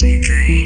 [0.00, 0.64] DJ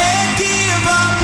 [0.00, 1.19] can't give up.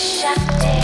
[0.00, 0.79] shut it.